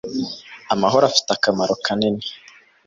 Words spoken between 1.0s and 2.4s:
afite akamaro kanini